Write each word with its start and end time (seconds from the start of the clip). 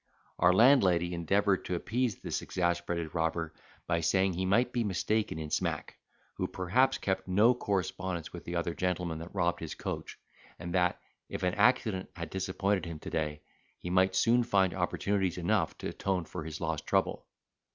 Our 0.39 0.51
landlady 0.51 1.13
endeavoured 1.13 1.65
to 1.65 1.75
appease 1.75 2.15
this 2.15 2.41
exasperated 2.41 3.13
robber, 3.13 3.53
by 3.85 3.99
saying 4.01 4.33
he 4.33 4.47
might 4.47 4.73
be 4.73 4.83
mistaken 4.83 5.37
in 5.37 5.51
Smack, 5.51 5.99
who 6.37 6.47
perhaps 6.47 6.97
kept 6.97 7.27
no 7.27 7.53
correspondence 7.53 8.33
with 8.33 8.43
the 8.43 8.55
other 8.55 8.73
gentleman 8.73 9.19
that 9.19 9.35
robbed 9.35 9.59
his 9.59 9.75
coach; 9.75 10.17
and 10.57 10.73
that, 10.73 10.99
if 11.29 11.43
an 11.43 11.53
accident 11.53 12.09
had 12.15 12.31
disappointed 12.31 12.85
him 12.87 12.97
to 12.97 13.11
day, 13.11 13.43
he 13.77 13.91
might 13.91 14.15
soon 14.15 14.41
find 14.41 14.73
opportunities 14.73 15.37
enough 15.37 15.77
to 15.77 15.89
atone 15.89 16.25
for 16.25 16.45
his 16.45 16.59
lost 16.59 16.87
trouble. 16.87 17.27